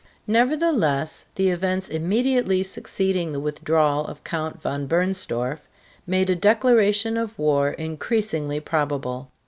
Nevertheless 0.25 1.25
the 1.35 1.51
events 1.51 1.87
immediately 1.87 2.63
succeeding 2.63 3.31
the 3.31 3.39
withdrawal 3.39 4.07
of 4.07 4.23
Count 4.23 4.59
von 4.59 4.87
Bernstorff 4.87 5.59
made 6.07 6.31
a 6.31 6.35
declaration 6.35 7.17
of 7.17 7.37
war 7.37 7.69
increasingly 7.69 8.59
probable. 8.59 9.29